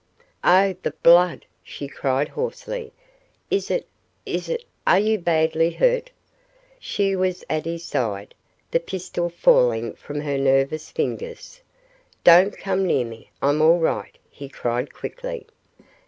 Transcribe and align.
"Oh, 0.43 0.73
the 0.81 0.95
blood!" 1.03 1.45
she 1.61 1.87
cried 1.87 2.29
hoarsely. 2.29 2.91
"Is 3.51 3.69
it 3.69 3.87
is 4.25 4.49
it 4.49 4.63
are 4.87 4.97
you 4.99 5.19
badly 5.19 5.69
hurt?" 5.69 6.09
She 6.79 7.15
was 7.15 7.43
at 7.51 7.65
his 7.65 7.83
side, 7.85 8.33
the 8.71 8.79
pistol 8.79 9.29
falling 9.29 9.93
from 9.93 10.21
her 10.21 10.39
nervous 10.39 10.89
fingers. 10.89 11.61
"Don't 12.23 12.57
come 12.57 12.83
near 12.83 13.05
me; 13.05 13.29
I'm 13.43 13.61
all 13.61 13.77
right," 13.77 14.17
he 14.31 14.49
cried 14.49 14.91
quickly. 14.91 15.45